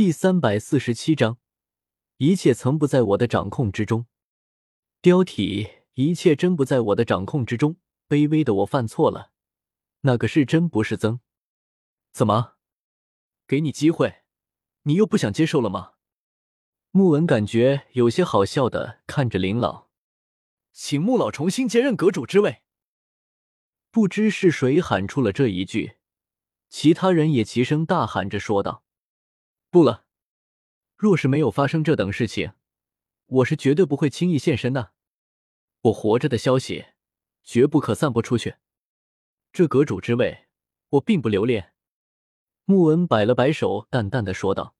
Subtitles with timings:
[0.00, 1.36] 第三百四十七章，
[2.16, 4.06] 一切曾不在我的掌控之中。
[5.02, 7.76] 标题：一切真不在我的掌控之中。
[8.08, 9.32] 卑微的我犯错了，
[10.00, 11.20] 那个是真不是曾？
[12.12, 12.54] 怎么？
[13.46, 14.22] 给你机会，
[14.84, 15.92] 你又不想接受了吗？
[16.92, 19.88] 穆文感觉有些好笑的看着林老，
[20.72, 22.62] 请穆老重新接任阁主之位。
[23.90, 25.98] 不知是谁喊出了这一句，
[26.70, 28.82] 其他人也齐声大喊着说道。
[29.72, 30.04] 不了，
[30.96, 32.54] 若是没有发生这等事情，
[33.26, 34.90] 我是绝对不会轻易现身的。
[35.82, 36.86] 我活着的消息
[37.44, 38.56] 绝不可散播出去。
[39.52, 40.48] 这阁主之位，
[40.88, 41.72] 我并不留恋。
[42.64, 44.74] 穆文摆了摆手，淡淡的说道。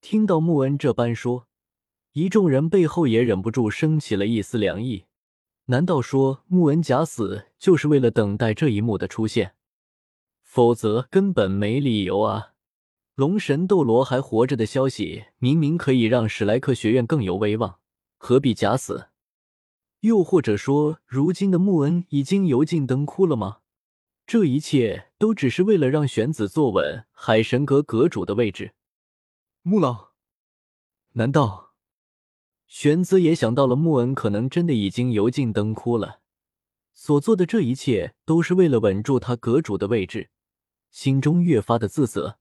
[0.00, 1.48] 听到穆恩这般说，
[2.12, 5.06] 一众人背后也忍不住升起了一丝凉意。
[5.64, 9.56] 难道说穆恩假死就是为了等待这一幕的出现？
[10.40, 12.53] 否则根本没理由啊！
[13.14, 17.78] 龙神斗罗还活着的消息，明明可以让史莱克学院更有威望，
[18.16, 19.10] 何必假死？
[20.00, 23.58] 又或者说，如今的穆恩已经油尽灯枯了吗？
[24.26, 28.72] 这一切都只是为了让玄子坐稳海神阁阁主的位置。
[29.62, 30.08] 穆老，
[31.12, 31.74] 难道
[32.66, 36.18] 玄子也想到了穆恩可能真的已经油尽灯枯了？
[36.92, 40.30] 所做的这一切都是为了稳住他阁主的位置，
[40.90, 42.38] 心中越发的自责。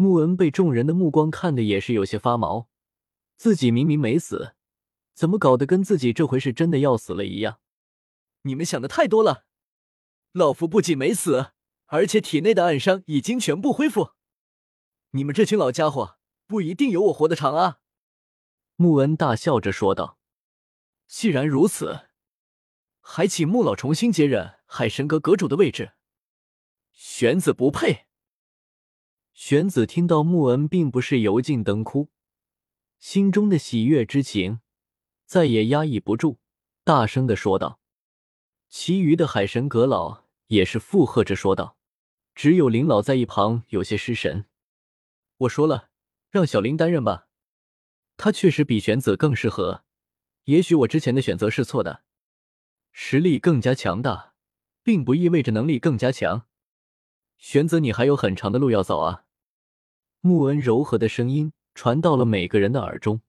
[0.00, 2.70] 穆恩被众人的目光看的也是有些发毛，
[3.36, 4.54] 自己明明没死，
[5.12, 7.60] 怎么搞得跟自己这回是真的要死了一样？
[8.44, 9.44] 你们想的太多了，
[10.32, 11.52] 老夫不仅没死，
[11.88, 14.12] 而且体内的暗伤已经全部恢复。
[15.10, 17.80] 你们这群老家伙不一定有我活得长啊！
[18.76, 20.18] 穆恩大笑着说道。
[21.06, 22.08] 既然如此，
[23.02, 25.92] 还请穆老重新接任海神阁阁主的位置。
[26.90, 28.06] 玄子不配。
[29.42, 32.10] 玄子听到穆恩并不是油尽灯枯，
[32.98, 34.60] 心中的喜悦之情
[35.24, 36.36] 再也压抑不住，
[36.84, 37.80] 大声的说道。
[38.68, 41.78] 其余的海神阁老也是附和着说道，
[42.34, 44.44] 只有林老在一旁有些失神。
[45.38, 45.88] 我说了，
[46.28, 47.26] 让小林担任吧，
[48.18, 49.84] 他确实比玄子更适合。
[50.44, 52.02] 也许我之前的选择是错的，
[52.92, 54.34] 实力更加强大，
[54.82, 56.46] 并不意味着能力更加强。
[57.38, 59.24] 玄子，你还有很长的路要走啊。
[60.22, 63.22] 穆恩柔和的声音传到了每个人的耳中，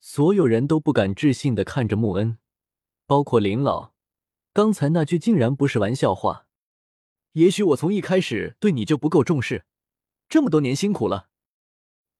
[0.00, 2.38] 所有人都不敢置信的看着穆恩，
[3.06, 3.92] 包括林老。
[4.54, 6.46] 刚才那句竟然不是玩笑话。
[7.32, 9.66] 也许我从一开始对你就不够重视，
[10.28, 11.28] 这么多年辛苦了。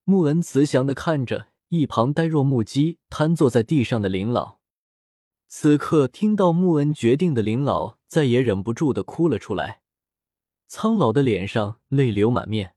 [0.05, 4.59] 穆恩慈祥的看着一旁呆若木鸡、瘫坐在地上的林老，
[5.49, 9.81] 此刻听到穆恩决定的林老再也忍不住的哭了出来，
[10.67, 12.75] 苍老的脸上泪流满面。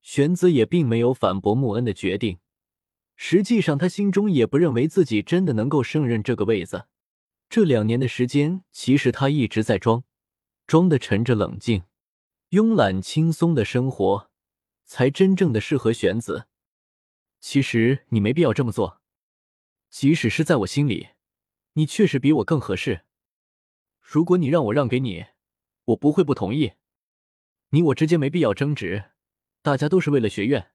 [0.00, 2.38] 玄子也并没有反驳穆恩的决定，
[3.16, 6.86] 实际上他心中也不认为自己真的能够胜任这个位子。
[7.48, 10.04] 这两年的时间，其实他一直在装，
[10.66, 11.84] 装的沉着冷静、
[12.50, 14.30] 慵懒轻松的生活，
[14.84, 16.46] 才真正的适合玄子。
[17.40, 19.00] 其实你没必要这么做，
[19.88, 21.08] 即使是在我心里，
[21.74, 23.02] 你确实比我更合适。
[24.00, 25.26] 如果你让我让给你，
[25.86, 26.72] 我不会不同意。
[27.70, 29.04] 你我之间没必要争执。
[29.62, 30.72] 大家都是为了学院。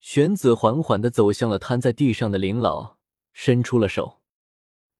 [0.00, 2.98] 玄子缓缓的走向了瘫在地上的林老，
[3.32, 4.20] 伸出了手。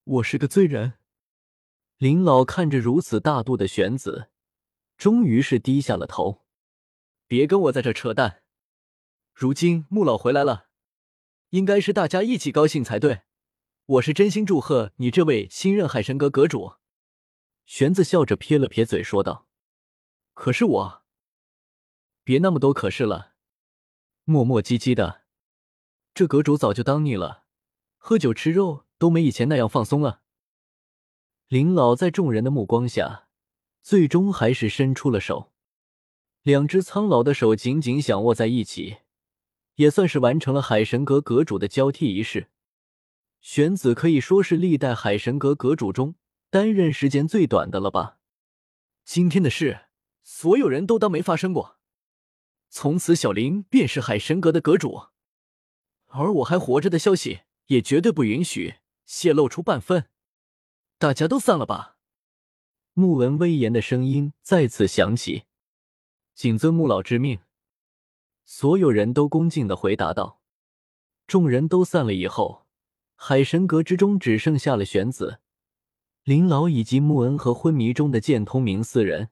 [0.05, 0.95] 我是个罪人。
[1.99, 4.31] 林老看着如此大度的玄子，
[4.97, 6.43] 终于是低下了头。
[7.27, 8.43] 别跟我在这扯淡。
[9.33, 10.69] 如今穆老回来了，
[11.51, 13.23] 应该是大家一起高兴才对。
[13.87, 16.75] 我是真心祝贺你这位新任海神阁阁主。
[17.67, 19.49] 玄子笑着撇了撇嘴说道
[20.35, 21.02] ：“可是我……”
[22.25, 23.33] 别那么多可是了，
[24.25, 25.23] 磨磨唧唧的，
[26.15, 27.45] 这阁主早就当腻了，
[27.97, 30.23] 喝酒吃肉都没以前那样放松了。
[31.49, 33.29] 林老在众人的目光下，
[33.83, 35.53] 最终还是伸出了手，
[36.43, 38.99] 两只苍老的手紧紧相握在一起，
[39.75, 42.51] 也算是完成了海神阁阁主的交替仪式。
[43.41, 46.15] 玄子可以说是历代海神阁阁主中
[46.49, 48.19] 担任时间最短的了吧？
[49.05, 49.87] 今天的事，
[50.23, 51.81] 所有人都当没发生过。
[52.75, 55.09] 从此，小林便是海神阁的阁主，
[56.07, 60.09] 而我还活着的消息也绝对不允许泄露出半分。
[60.97, 61.99] 大家都散了吧。
[62.95, 65.45] 穆文威严的声音再次响起
[66.35, 67.41] ：“谨遵穆老之命。”
[68.47, 70.41] 所有人都恭敬的回答道。
[71.27, 72.67] 众人都散了以后，
[73.17, 75.41] 海神阁之中只剩下了玄子、
[76.25, 79.29] 林老以及穆恩和昏迷中的剑通明四人。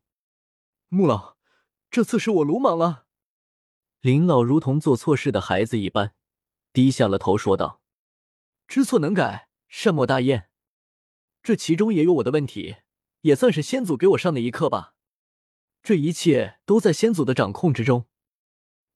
[0.88, 1.38] 穆老，
[1.90, 3.06] 这次是我鲁莽了。
[4.02, 6.14] 林老如同做错事的孩子一般，
[6.72, 7.82] 低下了头说道
[8.66, 10.48] ：“知错能改，善莫大焉。
[11.42, 12.76] 这其中也有我的问题，
[13.20, 14.94] 也算是先祖给我上的一课吧。
[15.82, 18.06] 这一切都在先祖的掌控之中。”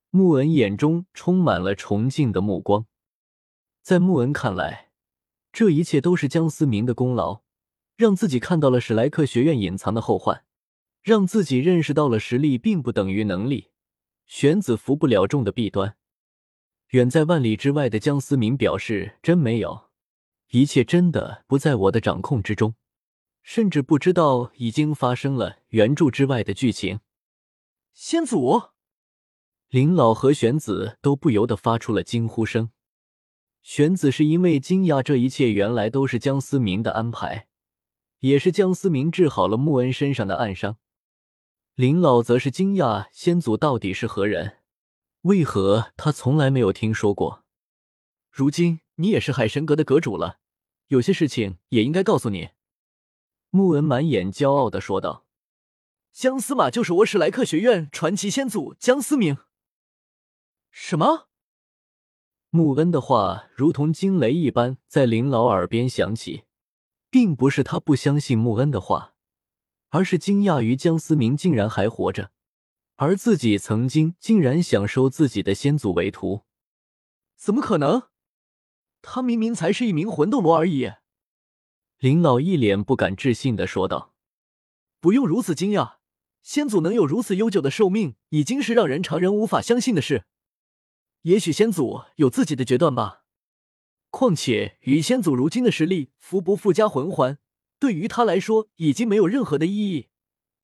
[0.09, 2.87] 穆恩眼中充满了崇敬的目光，
[3.83, 4.91] 在穆恩看来，
[5.53, 7.43] 这一切都是江思明的功劳，
[7.97, 10.47] 让自己看到了史莱克学院隐藏的后患，
[11.03, 13.73] 让自己认识到了实力并不等于能力。
[14.27, 15.97] 玄子服不了众的弊端，
[16.89, 19.91] 远在万里之外的江思明表示：“真没有，
[20.51, 22.75] 一切真的不在我的掌控之中，
[23.43, 27.01] 甚至不知道已经发生了原著之外的剧情。”
[27.93, 28.71] 先祖，
[29.69, 32.71] 林老和玄子都不由得发出了惊呼声。
[33.63, 37.47] 玄子是因为惊讶，这一切原来都是江思明的安排，
[38.21, 40.77] 也是江思明治好了穆恩身上的暗伤。
[41.75, 44.59] 林老则是惊讶，先祖到底是何人？
[45.23, 47.43] 为何他从来没有听说过？
[48.31, 50.39] 如今你也是海神阁的阁主了，
[50.87, 52.51] 有些事情也应该告诉你。
[53.51, 55.27] 穆恩满眼骄傲的说道
[56.15, 59.39] ：“江司马就是我史莱克学院传奇先祖江思明。”
[60.71, 61.27] 什么？
[62.51, 66.45] 穆恩的话如同惊雷一般在林老耳边响起，
[67.11, 69.14] 并不是他不相信穆恩的话。
[69.95, 72.33] 而是惊讶于江思明竟然还活着，
[72.97, 76.43] 而自己曾经竟然想收自己的先祖为徒，
[77.37, 78.09] 怎么可能？
[79.03, 80.91] 他明明才是一名魂斗罗而已。
[81.99, 84.17] 林老一脸不敢置信的说道
[84.99, 85.99] ：“不用如此惊讶，
[86.43, 90.25] 先祖能有如此悠久的寿命，已经是让人常人无法相信的事。
[91.23, 93.23] 也许先祖有自己的决断吧。
[94.11, 97.39] 况且与先祖如今的实力，符不附加魂环？”
[97.85, 100.09] 对于他来说，已经没有任何的意义。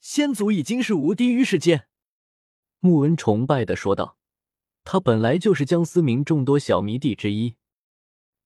[0.00, 1.87] 先祖已经是无敌于世间。
[2.78, 4.17] 穆恩崇拜的说道
[4.84, 7.56] ：“他本来就是江思明众多小迷弟之一，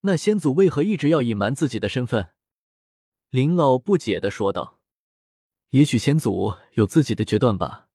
[0.00, 2.30] 那先祖为何一直要隐瞒自己的身份？”
[3.30, 4.80] 林老不解的说道
[5.70, 7.86] ：“也许先祖有自己的决断吧，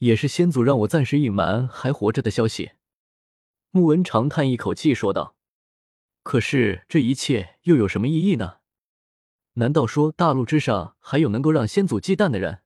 [0.00, 2.72] 也是先祖让我暂时隐瞒还活着的消息。”
[3.72, 5.36] 穆恩长叹一口气说道
[6.22, 8.58] ：“可是这一切又有什么意义呢？”
[9.58, 12.60] 难道说大陆之上还有能够让先祖忌惮的人？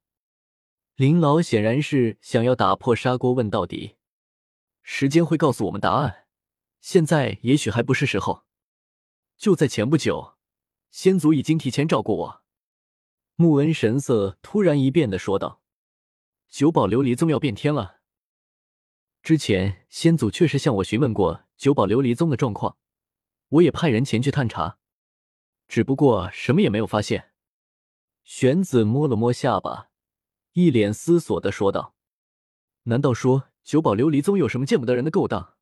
[0.96, 3.96] 林老显然是想要打破砂锅问到底。
[4.82, 6.26] 时间会告诉我们答案，
[6.80, 8.44] 现在也许还不是时候。
[9.36, 10.34] 就在前不久，
[10.90, 12.42] 先祖已经提前找过我。
[13.36, 15.62] 穆恩神色突然一变的说道
[16.50, 18.00] ：“九宝琉璃宗要变天了。
[19.22, 22.76] 之前先祖确实向我询问过九宝琉璃宗的状况，
[23.48, 24.78] 我也派人前去探查。”
[25.70, 27.30] 只不过什么也没有发现。
[28.24, 29.90] 玄子摸了摸下巴，
[30.54, 31.94] 一脸思索的说道
[32.84, 35.54] ：“难道说九宝琉璃宗有什么见不得人的勾当？”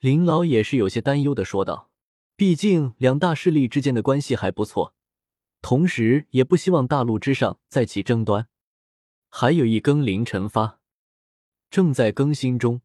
[0.00, 1.92] 林老也是有些担忧的说道
[2.34, 4.96] ：“毕竟两大势力之间的关系还不错，
[5.62, 8.48] 同时也不希望大陆之上再起争端。
[9.28, 10.80] 还有一更凌晨发，
[11.70, 12.82] 正在更新中，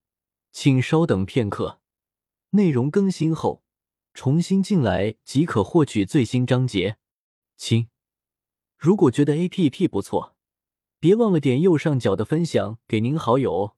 [0.51, 1.81] 请稍等片刻，
[2.51, 3.63] 内容更新后。”
[4.13, 6.97] 重新进来即可获取最新章节。
[7.55, 7.89] 亲，
[8.77, 10.35] 如果觉得 A P P 不错，
[10.99, 13.75] 别忘了点右上角的分享给您好友哦。